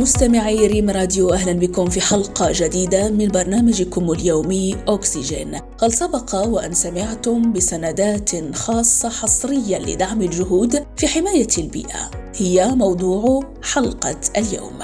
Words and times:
مستمعي 0.00 0.66
ريم 0.66 0.90
راديو 0.90 1.32
أهلا 1.32 1.52
بكم 1.52 1.90
في 1.90 2.00
حلقة 2.00 2.50
جديدة 2.54 3.10
من 3.10 3.28
برنامجكم 3.28 4.10
اليومي 4.10 4.76
أكسجين. 4.88 5.60
هل 5.82 5.92
سبق 5.92 6.34
وأن 6.34 6.74
سمعتم 6.74 7.52
بسندات 7.52 8.54
خاصة 8.54 9.08
حصريا 9.08 9.78
لدعم 9.78 10.22
الجهود 10.22 10.84
في 10.96 11.06
حماية 11.06 11.48
البيئة؟ 11.58 12.10
هي 12.36 12.68
موضوع 12.68 13.42
حلقة 13.62 14.20
اليوم. 14.36 14.78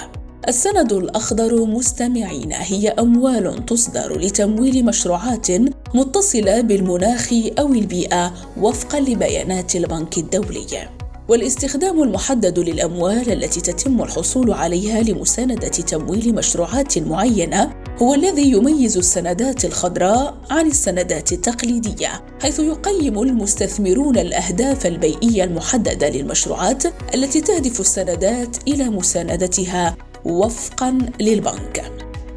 السند 0.48 0.92
الأخضر 0.92 1.64
مستمعين 1.64 2.52
هي 2.52 2.88
أموال 2.88 3.66
تصدر 3.66 4.18
لتمويل 4.18 4.84
مشروعات 4.84 5.46
متصلة 5.94 6.60
بالمناخ 6.60 7.32
أو 7.58 7.72
البيئة 7.72 8.32
وفقا 8.60 9.00
لبيانات 9.00 9.76
البنك 9.76 10.18
الدولي. 10.18 10.88
والاستخدام 11.28 12.02
المحدد 12.02 12.58
للأموال 12.58 13.32
التي 13.32 13.60
تتم 13.60 14.02
الحصول 14.02 14.52
عليها 14.52 15.02
لمساندة 15.02 15.68
تمويل 15.68 16.34
مشروعات 16.34 16.98
معينة 16.98 17.72
هو 18.02 18.14
الذي 18.14 18.50
يميز 18.50 18.96
السندات 18.96 19.64
الخضراء 19.64 20.36
عن 20.50 20.66
السندات 20.66 21.32
التقليدية 21.32 22.24
حيث 22.42 22.58
يقيم 22.60 23.22
المستثمرون 23.22 24.18
الأهداف 24.18 24.86
البيئية 24.86 25.44
المحددة 25.44 26.08
للمشروعات 26.08 26.82
التي 27.14 27.40
تهدف 27.40 27.80
السندات 27.80 28.56
إلى 28.68 28.84
مساندتها 28.84 29.96
وفقا 30.24 30.98
للبنك. 31.20 31.92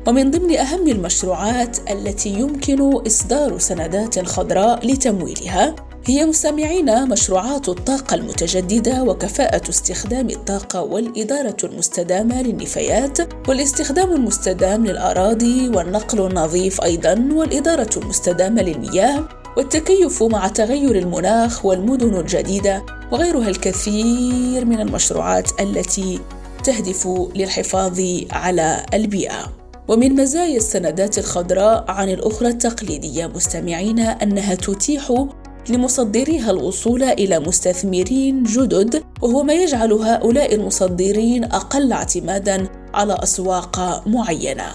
ومن 0.07 0.31
ضمن 0.31 0.57
أهم 0.57 0.87
المشروعات 0.87 1.91
التي 1.91 2.29
يمكن 2.29 2.93
إصدار 3.07 3.59
سندات 3.59 4.19
خضراء 4.19 4.87
لتمويلها 4.87 5.75
هي 6.09 6.25
مستمعين 6.25 7.09
مشروعات 7.09 7.69
الطاقة 7.69 8.15
المتجددة 8.15 9.03
وكفاءة 9.03 9.69
استخدام 9.69 10.29
الطاقة 10.29 10.81
والإدارة 10.81 11.57
المستدامة 11.63 12.41
للنفايات 12.41 13.17
والاستخدام 13.49 14.11
المستدام 14.11 14.85
للأراضي 14.85 15.69
والنقل 15.69 16.25
النظيف 16.25 16.81
أيضا 16.81 17.29
والإدارة 17.33 17.89
المستدامة 17.97 18.61
للمياه 18.61 19.23
والتكيف 19.57 20.23
مع 20.23 20.47
تغير 20.47 20.95
المناخ 20.95 21.65
والمدن 21.65 22.19
الجديدة 22.19 22.85
وغيرها 23.11 23.49
الكثير 23.49 24.65
من 24.65 24.81
المشروعات 24.81 25.61
التي 25.61 26.19
تهدف 26.63 27.07
للحفاظ 27.35 28.01
على 28.31 28.85
البيئة. 28.93 29.59
ومن 29.87 30.15
مزايا 30.15 30.57
السندات 30.57 31.17
الخضراء 31.17 31.85
عن 31.87 32.09
الأخرى 32.09 32.47
التقليدية 32.47 33.27
مستمعين 33.27 33.99
أنها 33.99 34.55
تتيح 34.55 35.25
لمصدريها 35.71 36.51
الوصول 36.51 37.03
إلى 37.03 37.39
مستثمرين 37.39 38.43
جدد 38.43 39.03
وهو 39.21 39.43
ما 39.43 39.53
يجعل 39.53 39.93
هؤلاء 39.93 40.55
المصدرين 40.55 41.43
أقل 41.43 41.91
اعتمادا 41.91 42.67
على 42.93 43.17
أسواق 43.23 44.03
معينة. 44.07 44.65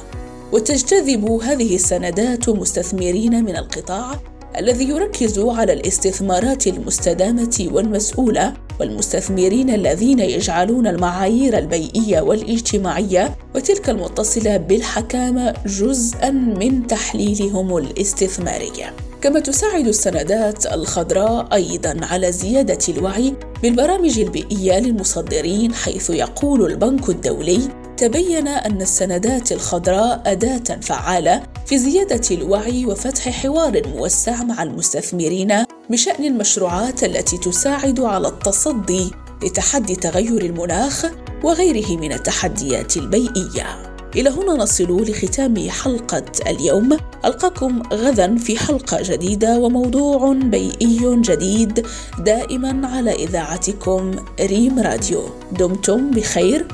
وتجتذب 0.52 1.24
هذه 1.24 1.74
السندات 1.74 2.48
مستثمرين 2.48 3.44
من 3.44 3.56
القطاع 3.56 4.20
الذي 4.58 4.88
يركز 4.88 5.38
على 5.38 5.72
الاستثمارات 5.72 6.66
المستدامة 6.66 7.68
والمسؤولة 7.72 8.54
والمستثمرين 8.80 9.70
الذين 9.70 10.18
يجعلون 10.18 10.86
المعايير 10.86 11.58
البيئية 11.58 12.20
والاجتماعية 12.20 13.36
وتلك 13.54 13.90
المتصلة 13.90 14.56
بالحكامه 14.56 15.54
جزءا 15.66 16.30
من 16.30 16.86
تحليلهم 16.86 17.76
الاستثماري 17.76 18.72
كما 19.24 19.40
تساعد 19.40 19.86
السندات 19.86 20.66
الخضراء 20.66 21.54
أيضا 21.54 21.96
على 22.02 22.32
زيادة 22.32 22.78
الوعي 22.88 23.34
بالبرامج 23.62 24.18
البيئية 24.18 24.78
للمصدرين 24.78 25.74
حيث 25.74 26.10
يقول 26.10 26.72
البنك 26.72 27.08
الدولي 27.08 27.60
تبين 27.96 28.48
أن 28.48 28.82
السندات 28.82 29.52
الخضراء 29.52 30.22
أداة 30.26 30.80
فعالة 30.80 31.42
في 31.66 31.78
زيادة 31.78 32.36
الوعي 32.36 32.86
وفتح 32.86 33.28
حوار 33.28 33.88
موسع 33.88 34.42
مع 34.42 34.62
المستثمرين 34.62 35.64
بشأن 35.90 36.24
المشروعات 36.24 37.04
التي 37.04 37.38
تساعد 37.38 38.00
على 38.00 38.28
التصدي 38.28 39.10
لتحدي 39.42 39.96
تغير 39.96 40.42
المناخ 40.42 41.06
وغيره 41.44 41.96
من 41.96 42.12
التحديات 42.12 42.96
البيئية. 42.96 43.83
إلى 44.16 44.30
هنا 44.30 44.52
نصل 44.52 45.02
لختام 45.02 45.70
حلقة 45.70 46.24
اليوم. 46.46 46.98
ألقاكم 47.24 47.82
غدا 47.92 48.36
في 48.36 48.58
حلقة 48.58 48.98
جديدة 49.02 49.58
وموضوع 49.58 50.32
بيئي 50.32 51.20
جديد 51.20 51.86
دائما 52.18 52.88
على 52.88 53.12
إذاعتكم 53.12 54.10
ريم 54.40 54.78
راديو. 54.78 55.22
دمتم 55.52 56.10
بخير. 56.10 56.68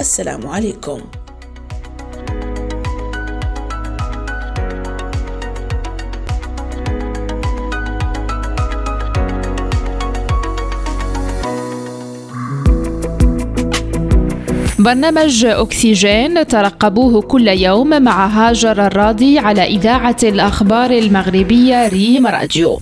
السلام 0.00 0.46
عليكم. 0.46 1.00
برنامج 14.86 15.44
أكسجين 15.44 16.46
ترقبوه 16.46 17.22
كل 17.22 17.48
يوم 17.48 18.02
مع 18.02 18.26
هاجر 18.26 18.86
الراضي 18.86 19.38
على 19.38 19.62
إذاعة 19.62 20.16
الأخبار 20.22 20.90
المغربية 20.90 21.88
ريم 21.88 22.26
راديو. 22.26 22.80